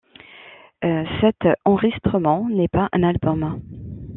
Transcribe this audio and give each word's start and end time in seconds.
Cet 1.19 1.47
enristrement 1.63 2.49
n'est 2.49 2.67
pas 2.67 2.89
un 2.91 3.03
album. 3.03 3.61